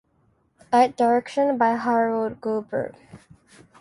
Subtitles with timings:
[0.73, 2.95] Art direction by Harold Goldberg.